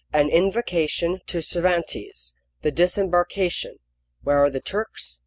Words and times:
An 0.11 0.29
Invocation 0.29 1.19
to 1.27 1.43
Cervantes 1.43 2.33
The 2.63 2.71
Disembarkation 2.71 3.75
Where 4.23 4.43
are 4.43 4.49
the 4.49 4.59
Turks? 4.59 5.19